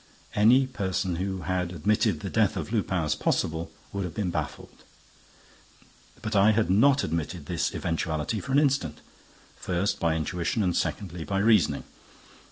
[0.33, 4.83] Any person who had admitted the death of Lupin as possible would have been baffled.
[6.23, 8.99] But I had not admitted this eventuality for an instant
[9.57, 11.83] (first, by intuition and, secondly, by reasoning).